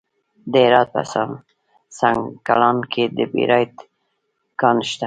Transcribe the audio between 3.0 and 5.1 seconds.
د بیرایت کان شته.